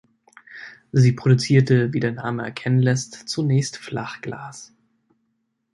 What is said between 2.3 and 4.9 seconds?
erkennen lässt, zunächst Flachglas.